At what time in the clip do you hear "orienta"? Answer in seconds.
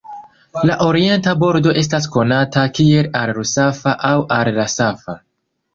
0.85-1.33